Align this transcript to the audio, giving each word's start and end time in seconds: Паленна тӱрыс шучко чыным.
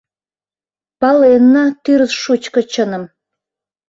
Паленна 0.99 1.65
тӱрыс 1.83 2.13
шучко 2.23 2.59
чыным. 2.73 3.03